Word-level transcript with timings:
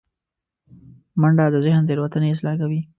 منډه 1.21 1.45
د 1.53 1.57
ذهن 1.65 1.81
تیروتنې 1.89 2.29
اصلاح 2.33 2.55
کوي 2.61 2.81